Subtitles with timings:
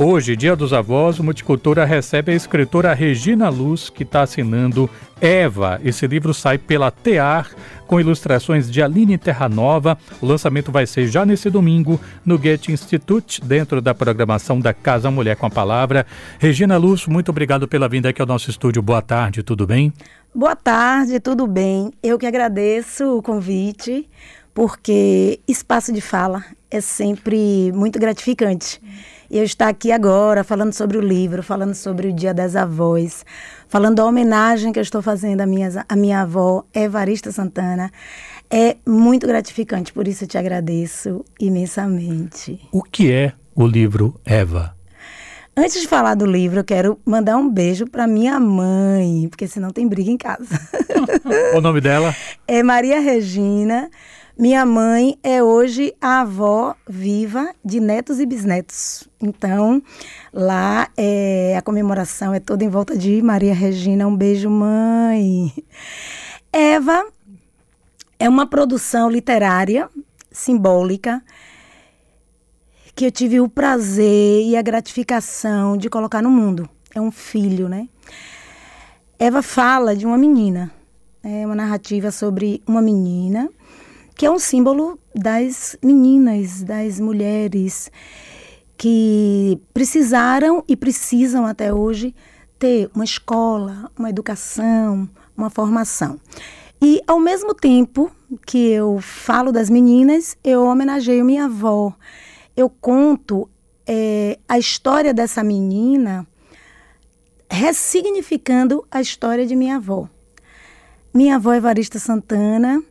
[0.00, 4.88] Hoje, Dia dos Avós, o Multicultura recebe a escritora Regina Luz, que está assinando
[5.20, 5.80] Eva.
[5.84, 7.50] Esse livro sai pela Tear,
[7.84, 9.98] com ilustrações de Aline Terranova.
[10.22, 15.10] O lançamento vai ser já nesse domingo, no Goethe Institute, dentro da programação da Casa
[15.10, 16.06] Mulher com a Palavra.
[16.38, 18.80] Regina Luz, muito obrigado pela vinda aqui ao nosso estúdio.
[18.80, 19.92] Boa tarde, tudo bem?
[20.32, 21.90] Boa tarde, tudo bem?
[22.00, 24.08] Eu que agradeço o convite,
[24.54, 28.80] porque espaço de fala é sempre muito gratificante.
[29.30, 33.26] E eu estar aqui agora falando sobre o livro, falando sobre o Dia das Avós,
[33.68, 37.90] falando da homenagem que eu estou fazendo à minha, à minha avó, Evarista Santana,
[38.50, 39.92] é muito gratificante.
[39.92, 42.58] Por isso eu te agradeço imensamente.
[42.72, 44.74] O que é o livro Eva?
[45.54, 49.70] Antes de falar do livro, eu quero mandar um beijo para minha mãe, porque senão
[49.70, 50.58] tem briga em casa.
[51.54, 52.14] o nome dela?
[52.46, 53.90] É Maria Regina.
[54.38, 59.08] Minha mãe é hoje a avó viva de netos e bisnetos.
[59.20, 59.82] Então,
[60.32, 64.06] lá é, a comemoração é toda em volta de Maria Regina.
[64.06, 65.52] Um beijo, mãe.
[66.52, 67.04] Eva
[68.16, 69.90] é uma produção literária
[70.30, 71.20] simbólica
[72.94, 76.68] que eu tive o prazer e a gratificação de colocar no mundo.
[76.94, 77.88] É um filho, né?
[79.18, 80.70] Eva fala de uma menina.
[81.24, 83.50] É uma narrativa sobre uma menina
[84.18, 87.88] que é um símbolo das meninas, das mulheres
[88.76, 92.12] que precisaram e precisam até hoje
[92.58, 96.18] ter uma escola, uma educação, uma formação.
[96.82, 98.10] E ao mesmo tempo
[98.44, 101.94] que eu falo das meninas, eu homenageio minha avó.
[102.56, 103.48] Eu conto
[103.86, 106.26] é, a história dessa menina
[107.48, 110.08] ressignificando a história de minha avó.
[111.14, 112.82] Minha avó Evarista Santana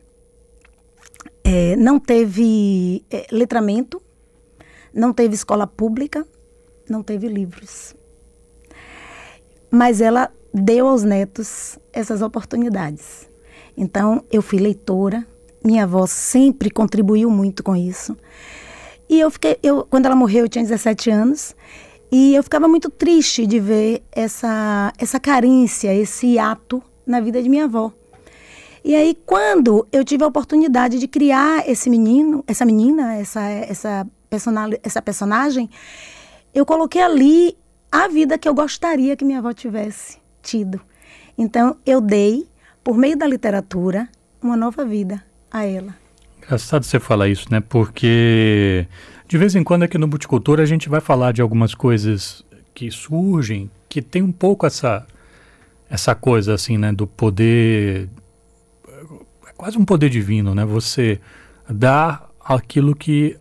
[1.50, 4.02] é, não teve é, letramento,
[4.92, 6.26] não teve escola pública,
[6.90, 7.96] não teve livros.
[9.70, 13.30] Mas ela deu aos netos essas oportunidades.
[13.74, 15.26] Então, eu fui leitora,
[15.64, 18.14] minha avó sempre contribuiu muito com isso.
[19.08, 21.56] E eu fiquei, eu, quando ela morreu, eu tinha 17 anos,
[22.12, 27.48] e eu ficava muito triste de ver essa, essa carência, esse ato na vida de
[27.48, 27.90] minha avó.
[28.88, 34.06] E aí, quando eu tive a oportunidade de criar esse menino, essa menina, essa, essa,
[34.30, 35.68] personal, essa personagem,
[36.54, 37.54] eu coloquei ali
[37.92, 40.80] a vida que eu gostaria que minha avó tivesse tido.
[41.36, 42.48] Então, eu dei,
[42.82, 44.08] por meio da literatura,
[44.40, 45.94] uma nova vida a ela.
[46.38, 47.60] Engraçado você falar isso, né?
[47.60, 48.88] Porque
[49.28, 52.90] de vez em quando aqui no Multicultura a gente vai falar de algumas coisas que
[52.90, 55.06] surgem, que tem um pouco essa
[55.90, 58.08] essa coisa assim, né, do poder
[59.58, 60.64] quase um poder divino, né?
[60.64, 61.20] Você
[61.68, 63.36] dar aquilo que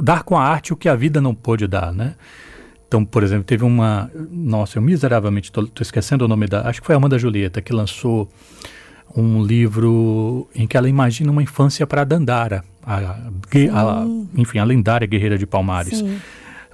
[0.00, 2.14] dar com a arte o que a vida não pôde dar, né?
[2.86, 6.86] Então, por exemplo, teve uma, nossa, eu miseravelmente estou esquecendo o nome da, acho que
[6.86, 8.28] foi a Amanda Julieta que lançou
[9.16, 14.04] um livro em que ela imagina uma infância para Dandara, a, a,
[14.36, 15.98] enfim, a lendária guerreira de Palmares.
[15.98, 16.20] Sim.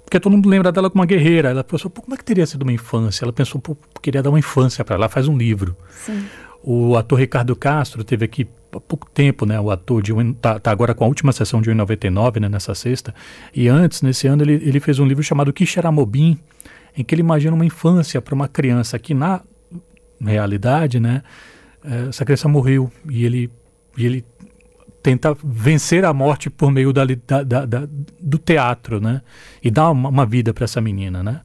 [0.05, 1.51] Porque todo mundo lembra dela como uma guerreira.
[1.51, 3.25] Ela pensou, como é que teria sido uma infância?
[3.25, 5.05] Ela pensou, pô, queria dar uma infância para ela.
[5.05, 5.77] Ela faz um livro.
[6.05, 6.27] Sim.
[6.63, 9.59] O ator Ricardo Castro teve aqui há pouco tempo, né?
[9.59, 12.49] O ator de tá, tá agora com a última sessão de 1,99, né?
[12.49, 13.15] Nessa sexta.
[13.55, 16.39] E antes, nesse ano, ele, ele fez um livro chamado Quixeramobim,
[16.97, 19.41] em que ele imagina uma infância para uma criança que na
[20.21, 21.23] realidade, né?
[21.85, 23.51] Eh, essa criança morreu e ele,
[23.97, 24.25] e ele
[25.03, 27.89] tenta vencer a morte por meio da, da, da,
[28.21, 29.23] do teatro, né?
[29.63, 31.41] E dar uma, uma vida para essa menina, né?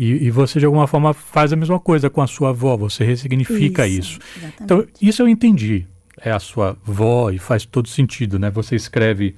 [0.00, 3.04] E, e, você, de alguma forma, faz a mesma coisa com a sua avó, você
[3.04, 4.18] ressignifica isso.
[4.18, 4.52] isso.
[4.58, 5.86] Então, isso eu entendi.
[6.18, 8.50] É a sua avó e faz todo sentido, né?
[8.50, 9.34] Você escreve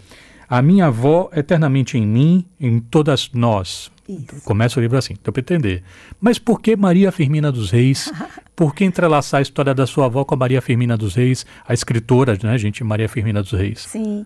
[0.48, 3.90] a minha avó eternamente em mim, em todas nós.
[4.08, 4.40] Isso.
[4.44, 5.82] Começa o livro assim, deu para entender.
[6.20, 8.12] Mas por que Maria Firmina dos Reis?
[8.54, 11.74] por que entrelaçar a história da sua avó com a Maria Firmina dos Reis, a
[11.74, 13.80] escritora, né, gente, Maria Firmina dos Reis?
[13.80, 14.24] Sim.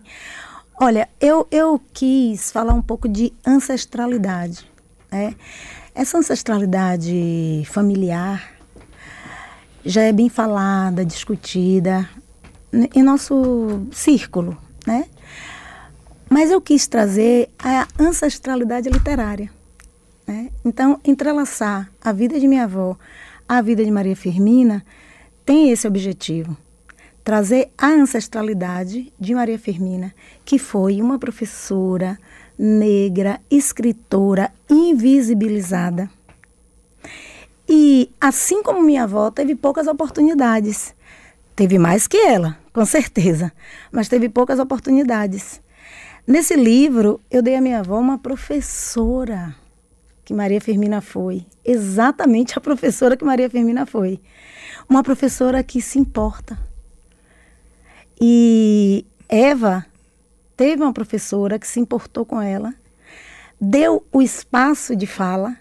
[0.79, 4.67] Olha, eu, eu quis falar um pouco de ancestralidade.
[5.11, 5.33] Né?
[5.97, 8.53] Essa ancestralidade familiar
[9.83, 12.07] já é bem falada, discutida
[12.93, 14.55] em nosso círculo,
[14.85, 15.05] né?
[16.29, 19.49] Mas eu quis trazer a ancestralidade literária.
[20.27, 20.51] Né?
[20.63, 22.95] Então, entrelaçar a vida de minha avó
[23.49, 24.85] à vida de Maria Firmina
[25.43, 26.55] tem esse objetivo.
[27.23, 30.13] Trazer a ancestralidade de Maria Firmina,
[30.45, 32.19] que foi uma professora,
[32.57, 36.09] negra, escritora invisibilizada.
[37.69, 40.95] E, assim como minha avó, teve poucas oportunidades.
[41.55, 43.51] Teve mais que ela, com certeza,
[43.91, 45.61] mas teve poucas oportunidades.
[46.25, 49.55] Nesse livro, eu dei à minha avó uma professora.
[50.23, 54.19] que Maria Firmina foi, exatamente a professora que Maria Firmina foi.
[54.89, 56.57] Uma professora que se importa.
[58.19, 59.85] E Eva
[60.57, 62.73] teve uma professora que se importou com ela,
[63.61, 65.55] deu o espaço de fala,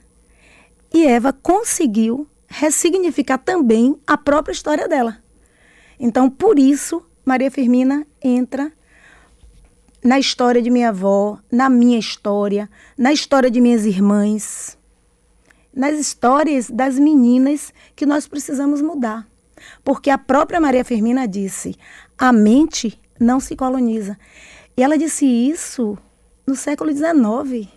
[0.92, 5.18] e Eva conseguiu ressignificar também a própria história dela.
[6.00, 8.72] Então, por isso, Maria Firmina entra
[10.02, 14.78] na história de minha avó, na minha história, na história de minhas irmãs,
[15.74, 19.26] nas histórias das meninas que nós precisamos mudar.
[19.84, 21.76] Porque a própria Maria Firmina disse:
[22.16, 24.16] a mente não se coloniza.
[24.76, 25.96] E ela disse isso
[26.46, 27.68] no século XIX.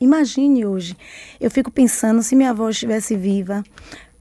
[0.00, 0.96] Imagine hoje.
[1.40, 3.64] Eu fico pensando se minha avó estivesse viva,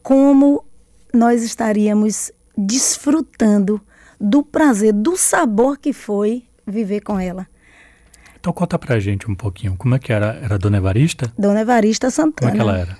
[0.01, 0.65] como
[1.13, 3.79] nós estaríamos desfrutando
[4.19, 7.47] do prazer, do sabor que foi viver com ela.
[8.39, 10.39] Então conta pra gente um pouquinho, como é que era?
[10.41, 11.31] Era Dona Evarista?
[11.37, 12.51] Dona Evarista Santana.
[12.51, 12.97] Como é que ela era?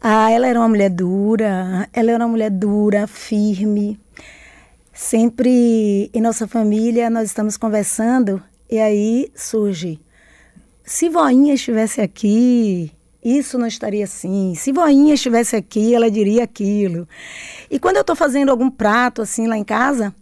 [0.00, 4.00] Ah, ela era uma mulher dura, ela era uma mulher dura, firme.
[4.92, 10.00] Sempre em nossa família nós estamos conversando e aí surge,
[10.84, 12.92] se voinha estivesse aqui,
[13.24, 14.54] isso não estaria assim.
[14.54, 17.08] Se voinha estivesse aqui, ela diria aquilo.
[17.70, 20.14] E quando eu estou fazendo algum prato assim lá em casa,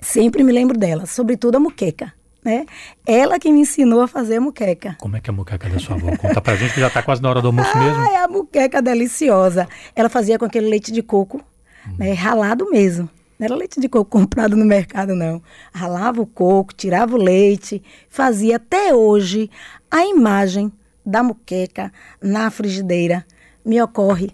[0.00, 2.12] sempre me lembro dela, sobretudo a muqueca.
[2.42, 2.64] Né?
[3.04, 4.96] Ela que me ensinou a fazer a muqueca.
[5.00, 6.16] Como é que é a muqueca da sua avó?
[6.16, 8.04] Conta pra gente que já está quase na hora do almoço ah, mesmo.
[8.04, 9.68] É a muqueca deliciosa.
[9.96, 11.42] Ela fazia com aquele leite de coco,
[11.84, 11.96] hum.
[11.98, 13.10] né, ralado mesmo.
[13.38, 15.42] Não era leite de coco comprado no mercado, não.
[15.72, 19.50] Ralava o coco, tirava o leite, fazia até hoje
[19.90, 20.72] a imagem
[21.04, 23.24] da muqueca na frigideira
[23.64, 24.30] me ocorre.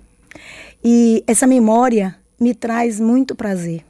[0.83, 3.85] E essa memória me traz muito prazer.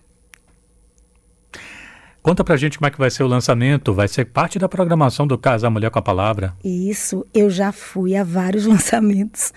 [2.22, 3.92] Conta pra gente como é que vai ser o lançamento.
[3.92, 6.54] Vai ser parte da programação do Casa Mulher com a Palavra.
[6.62, 9.52] Isso, eu já fui a vários lançamentos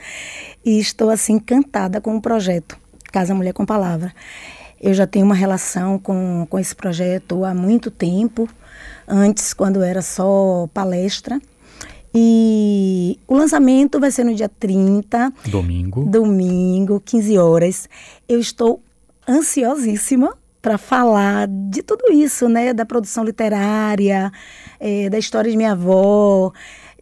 [0.66, 2.76] e estou assim encantada com o projeto
[3.12, 4.14] Casa Mulher com a Palavra.
[4.82, 8.48] Eu já tenho uma relação com, com esse projeto há muito tempo,
[9.08, 11.40] antes, quando era só palestra.
[12.14, 15.34] E o lançamento vai ser no dia 30.
[15.48, 16.06] Domingo.
[16.06, 17.90] Domingo, 15 horas.
[18.28, 18.82] Eu estou
[19.28, 22.74] ansiosíssima para falar de tudo isso, né?
[22.74, 24.32] Da produção literária,
[24.80, 26.52] é, da história de minha avó,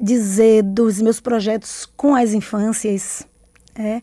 [0.01, 3.25] dizer dos meus projetos com as infâncias.
[3.75, 4.01] É.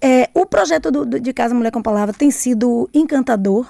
[0.00, 3.66] É, o projeto do, do, de Casa Mulher com Palavra tem sido encantador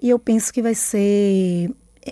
[0.00, 1.70] e eu penso que vai ser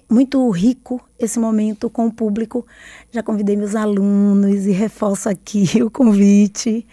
[0.08, 2.66] muito rico esse momento com o público.
[3.10, 6.86] Já convidei meus alunos e reforço aqui o convite.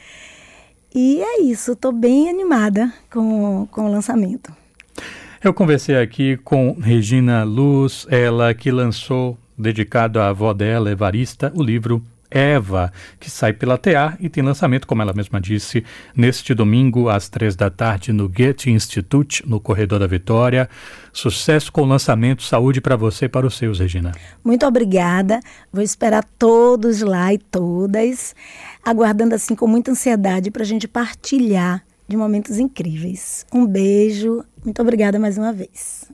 [0.93, 4.51] E é isso, estou bem animada com, com o lançamento.
[5.43, 11.61] Eu conversei aqui com Regina Luz, ela que lançou, dedicado à avó dela, Evarista, o
[11.61, 15.83] livro Eva, que sai pela TA e tem lançamento, como ela mesma disse,
[16.15, 20.69] neste domingo às três da tarde no Goethe Institute, no Corredor da Vitória.
[21.13, 24.11] Sucesso com o lançamento, saúde para você e para os seus, Regina.
[24.43, 25.39] Muito obrigada.
[25.71, 28.35] Vou esperar todos lá e todas,
[28.83, 33.45] aguardando assim com muita ansiedade para a gente partilhar de momentos incríveis.
[33.53, 36.09] Um beijo, muito obrigada mais uma vez.